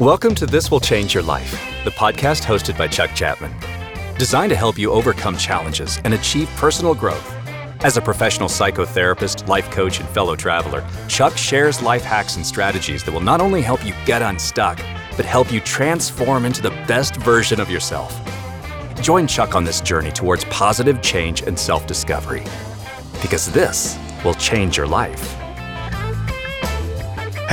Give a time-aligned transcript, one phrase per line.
[0.00, 1.52] Welcome to This Will Change Your Life,
[1.84, 3.54] the podcast hosted by Chuck Chapman.
[4.18, 7.32] Designed to help you overcome challenges and achieve personal growth.
[7.84, 13.04] As a professional psychotherapist, life coach, and fellow traveler, Chuck shares life hacks and strategies
[13.04, 14.80] that will not only help you get unstuck,
[15.16, 18.20] but help you transform into the best version of yourself.
[19.00, 22.42] Join Chuck on this journey towards positive change and self discovery.
[23.22, 25.43] Because this will change your life.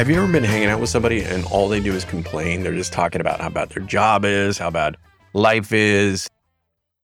[0.01, 2.63] Have you ever been hanging out with somebody and all they do is complain?
[2.63, 4.97] They're just talking about how bad their job is, how bad
[5.35, 6.27] life is,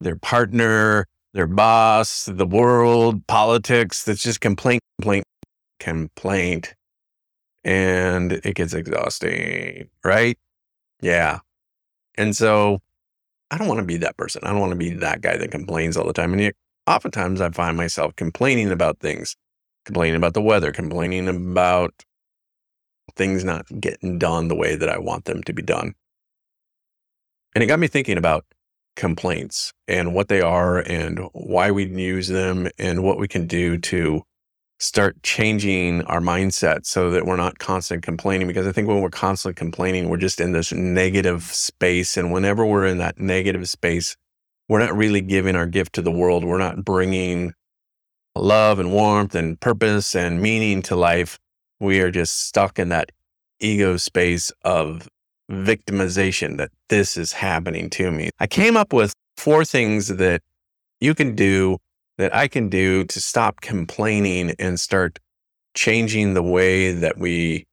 [0.02, 1.06] their partner,
[1.36, 4.04] their boss, the world, politics.
[4.04, 5.26] That's just complaint, complaint,
[5.80, 6.74] complaint.
[7.64, 10.36] And it gets exhausting, right?
[11.00, 11.42] Yeah.
[12.16, 12.80] And so
[13.52, 14.42] I don't want to be that person.
[14.44, 16.34] I don't want to be that guy that complains all the time.
[16.34, 16.56] And yet,
[16.88, 19.36] oftentimes I find myself complaining about things,
[19.86, 21.94] complaining about the weather, complaining about
[23.16, 25.94] things not getting done the way that I want them to be done.
[27.56, 28.46] And it got me thinking about
[28.96, 33.78] complaints and what they are and why we use them and what we can do
[33.78, 34.24] to
[34.80, 38.48] start changing our mindset so that we're not constantly complaining.
[38.48, 42.18] Because I think when we're constantly complaining, we're just in this negative space.
[42.18, 44.16] And whenever we're in that negative space,
[44.70, 46.44] we're not really giving our gift to the world.
[46.44, 47.54] We're not bringing
[48.36, 51.40] love and warmth and purpose and meaning to life
[51.80, 53.12] we are just stuck in that
[53.60, 55.08] ego space of
[55.50, 58.30] victimization that this is happening to me.
[58.40, 60.42] I came up with four things that
[61.00, 61.78] you can do
[62.18, 65.20] that I can do to stop complaining and start
[65.76, 67.66] changing the way that we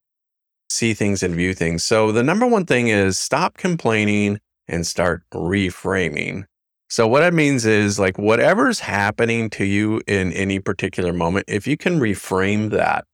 [0.68, 1.82] see things and view things.
[1.84, 6.44] So, the number one thing is stop complaining and start reframing.
[6.88, 11.66] So, what that means is like whatever's happening to you in any particular moment, if
[11.66, 13.06] you can reframe that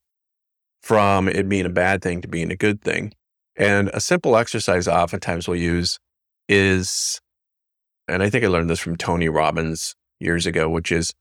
[0.81, 3.13] from it being a bad thing to being a good thing.
[3.57, 5.99] And a simple exercise oftentimes we'll use
[6.49, 7.21] is,
[8.09, 11.13] and I think I learned this from Tony Robbins years ago, which is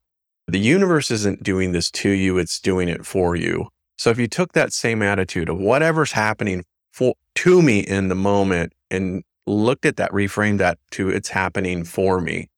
[0.46, 3.68] the universe isn't doing this to you, it's doing it for you.
[3.98, 8.14] So if you took that same attitude of whatever's happening for, to me in the
[8.14, 12.48] moment and looked at that, reframed that to it's happening for me.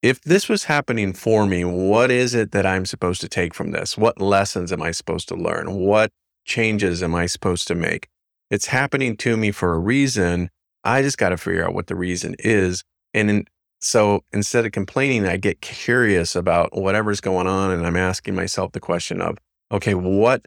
[0.00, 3.72] If this was happening for me, what is it that I'm supposed to take from
[3.72, 3.98] this?
[3.98, 5.74] What lessons am I supposed to learn?
[5.74, 6.10] What
[6.48, 8.08] changes am I supposed to make?
[8.50, 10.50] It's happening to me for a reason.
[10.82, 12.82] I just got to figure out what the reason is.
[13.14, 13.46] And in,
[13.78, 17.70] so instead of complaining, I get curious about whatever's going on.
[17.70, 19.38] And I'm asking myself the question of,
[19.70, 20.46] okay, what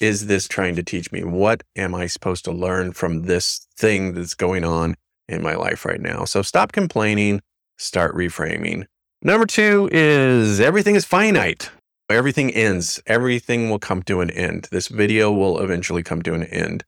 [0.00, 1.24] is this trying to teach me?
[1.24, 4.94] What am I supposed to learn from this thing that's going on
[5.28, 6.24] in my life right now?
[6.24, 7.40] So stop complaining,
[7.78, 8.86] start reframing.
[9.22, 11.70] Number two is everything is finite.
[12.12, 13.00] Everything ends.
[13.06, 14.68] Everything will come to an end.
[14.70, 16.84] This video will eventually come to an end.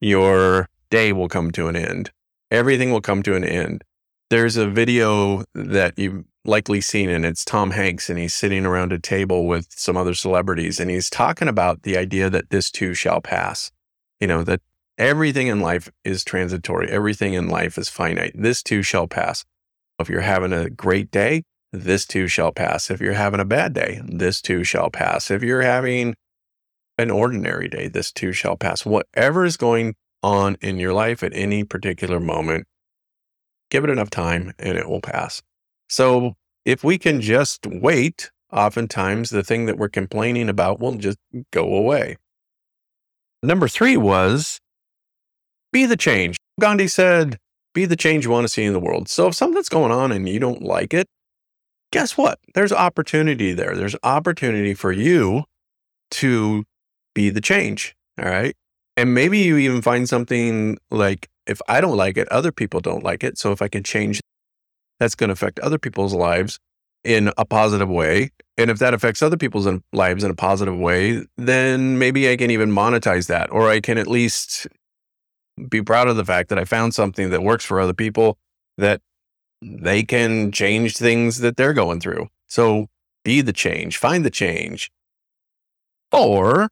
[0.00, 2.10] Your day will come to an end.
[2.50, 3.82] Everything will come to an end.
[4.28, 8.92] There's a video that you've likely seen, and it's Tom Hanks, and he's sitting around
[8.92, 12.94] a table with some other celebrities, and he's talking about the idea that this too
[12.94, 13.70] shall pass.
[14.20, 14.60] You know, that
[14.98, 18.32] everything in life is transitory, everything in life is finite.
[18.34, 19.44] This too shall pass.
[19.98, 22.90] If you're having a great day, this too shall pass.
[22.90, 25.30] If you're having a bad day, this too shall pass.
[25.30, 26.14] If you're having
[26.98, 28.86] an ordinary day, this too shall pass.
[28.86, 32.66] Whatever is going on in your life at any particular moment,
[33.70, 35.42] give it enough time and it will pass.
[35.88, 36.34] So
[36.64, 41.18] if we can just wait, oftentimes the thing that we're complaining about will just
[41.52, 42.16] go away.
[43.42, 44.60] Number three was
[45.72, 46.36] be the change.
[46.58, 47.38] Gandhi said,
[47.74, 49.08] be the change you want to see in the world.
[49.08, 51.06] So if something's going on and you don't like it,
[51.92, 52.38] guess what?
[52.54, 53.74] There's opportunity there.
[53.74, 55.44] There's opportunity for you
[56.12, 56.64] to
[57.14, 57.94] be the change.
[58.20, 58.56] All right.
[58.96, 63.04] And maybe you even find something like if I don't like it, other people don't
[63.04, 63.38] like it.
[63.38, 64.20] So if I can change,
[64.98, 66.58] that's going to affect other people's lives
[67.04, 68.30] in a positive way.
[68.58, 72.50] And if that affects other people's lives in a positive way, then maybe I can
[72.50, 74.66] even monetize that, or I can at least
[75.68, 78.38] be proud of the fact that I found something that works for other people
[78.78, 79.00] that
[79.62, 82.28] they can change things that they're going through.
[82.46, 82.86] So
[83.24, 84.90] be the change, find the change,
[86.12, 86.68] or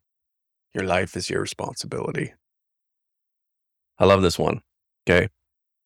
[0.75, 2.33] your life is your responsibility.
[3.99, 4.61] I love this one.
[5.09, 5.29] Okay.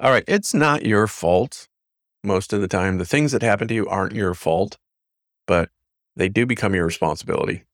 [0.01, 0.25] All right.
[0.27, 1.69] It's not your fault
[2.25, 2.99] most of the time.
[2.99, 4.79] The things that happen to you aren't your fault,
[5.47, 5.71] but
[6.17, 7.65] they do become your responsibility.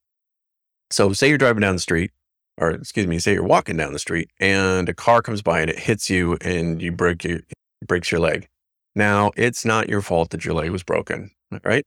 [0.91, 2.13] So, say you're driving down the street,
[2.59, 5.71] or excuse me, say you're walking down the street and a car comes by and
[5.71, 7.41] it hits you and you break your,
[7.87, 8.49] breaks your leg.
[8.95, 11.31] Now, it's not your fault that your leg was broken,
[11.65, 11.85] right?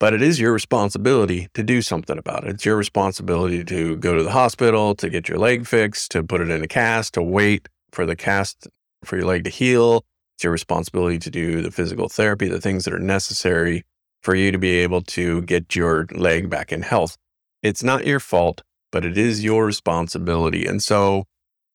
[0.00, 2.50] But it is your responsibility to do something about it.
[2.50, 6.40] It's your responsibility to go to the hospital, to get your leg fixed, to put
[6.40, 8.68] it in a cast, to wait for the cast
[9.04, 10.04] for your leg to heal.
[10.36, 13.84] It's your responsibility to do the physical therapy, the things that are necessary
[14.22, 17.16] for you to be able to get your leg back in health.
[17.62, 18.62] It's not your fault,
[18.92, 20.64] but it is your responsibility.
[20.64, 21.24] And so,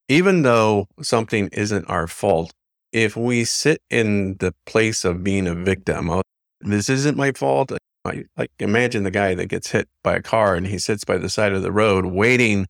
[0.08, 2.54] even though something isn't our fault,
[2.94, 6.22] if we sit in the place of being a victim,
[6.62, 7.74] this isn't my fault.
[8.06, 11.18] I, like imagine the guy that gets hit by a car and he sits by
[11.18, 12.68] the side of the road waiting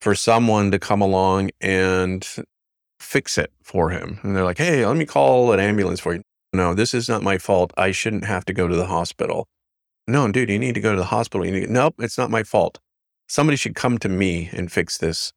[0.00, 2.26] for someone to come along and
[2.98, 4.18] fix it for him.
[4.22, 6.22] And they're like, hey, let me call an ambulance for you.
[6.52, 7.72] No, this is not my fault.
[7.76, 9.46] I shouldn't have to go to the hospital.
[10.06, 11.46] No, dude, you need to go to the hospital.
[11.46, 12.78] You need, nope, it's not my fault.
[13.28, 15.32] Somebody should come to me and fix this.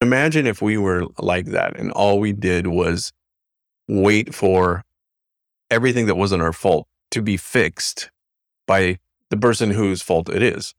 [0.00, 3.12] Imagine if we were like that and all we did was
[3.88, 4.82] wait for
[5.70, 8.10] everything that wasn't our fault to be fixed
[8.66, 8.98] by
[9.30, 10.74] the person whose fault it is.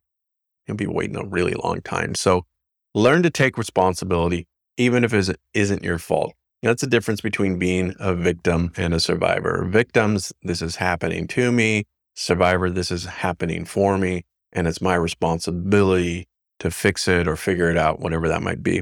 [0.67, 2.15] You'll be waiting a really long time.
[2.15, 2.45] So
[2.93, 4.47] learn to take responsibility,
[4.77, 6.33] even if it isn't your fault.
[6.61, 9.65] That's the difference between being a victim and a survivor.
[9.65, 11.85] Victims, this is happening to me.
[12.15, 14.25] Survivor, this is happening for me.
[14.51, 16.27] And it's my responsibility
[16.59, 18.81] to fix it or figure it out, whatever that might be.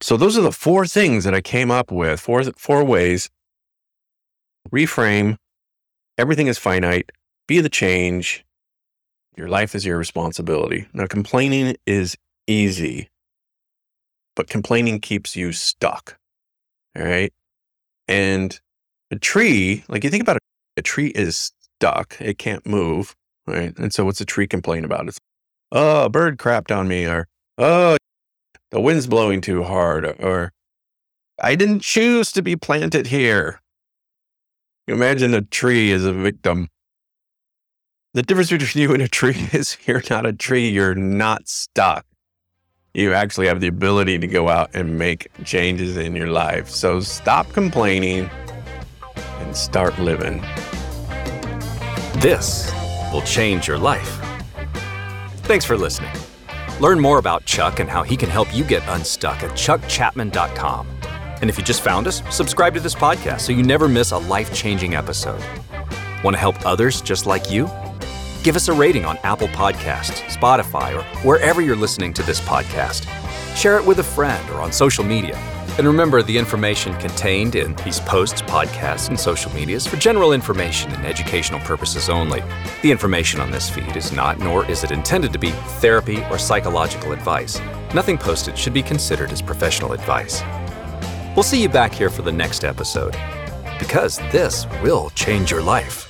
[0.00, 3.28] So those are the four things that I came up with, four, four ways.
[4.70, 5.36] Reframe.
[6.16, 7.10] Everything is finite.
[7.46, 8.44] Be the change.
[9.36, 10.86] Your life is your responsibility.
[10.92, 12.16] Now, complaining is
[12.46, 13.08] easy,
[14.34, 16.18] but complaining keeps you stuck.
[16.96, 17.32] All right.
[18.08, 18.58] And
[19.10, 20.42] a tree, like you think about it,
[20.76, 22.16] a tree is stuck.
[22.20, 23.14] It can't move.
[23.46, 23.76] Right.
[23.78, 25.08] And so what's a tree complain about?
[25.08, 25.18] It's,
[25.72, 27.96] oh, a bird crapped on me, or oh,
[28.70, 30.52] the wind's blowing too hard, or
[31.40, 33.60] I didn't choose to be planted here.
[34.86, 36.68] Imagine a tree as a victim.
[38.14, 42.04] The difference between you and a tree is you're not a tree, you're not stuck
[42.94, 46.68] you actually have the ability to go out and make changes in your life.
[46.68, 48.28] So stop complaining
[49.38, 50.40] and start living.
[52.16, 52.72] This
[53.12, 54.20] will change your life.
[55.42, 56.10] Thanks for listening.
[56.80, 60.86] Learn more about Chuck and how he can help you get unstuck at chuckchapman.com.
[61.40, 64.18] And if you just found us, subscribe to this podcast so you never miss a
[64.18, 65.42] life changing episode.
[66.22, 67.68] Want to help others just like you?
[68.42, 73.06] Give us a rating on Apple Podcasts, Spotify, or wherever you're listening to this podcast.
[73.56, 75.36] Share it with a friend or on social media.
[75.78, 80.32] And remember, the information contained in these posts, podcasts, and social media is for general
[80.32, 82.42] information and educational purposes only.
[82.82, 86.38] The information on this feed is not, nor is it intended to be, therapy or
[86.38, 87.60] psychological advice.
[87.94, 90.42] Nothing posted should be considered as professional advice.
[91.36, 93.16] We'll see you back here for the next episode,
[93.78, 96.07] because this will change your life.